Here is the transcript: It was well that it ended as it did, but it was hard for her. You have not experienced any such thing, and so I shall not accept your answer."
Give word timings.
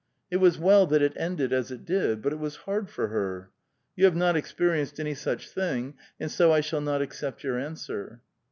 It 0.31 0.37
was 0.37 0.57
well 0.57 0.87
that 0.87 1.03
it 1.03 1.13
ended 1.15 1.53
as 1.53 1.69
it 1.69 1.85
did, 1.85 2.23
but 2.23 2.33
it 2.33 2.39
was 2.39 2.55
hard 2.65 2.89
for 2.89 3.09
her. 3.09 3.51
You 3.95 4.05
have 4.05 4.15
not 4.15 4.35
experienced 4.35 4.99
any 4.99 5.13
such 5.13 5.47
thing, 5.47 5.93
and 6.19 6.31
so 6.31 6.51
I 6.51 6.59
shall 6.61 6.81
not 6.81 7.03
accept 7.03 7.43
your 7.43 7.59
answer." 7.59 8.23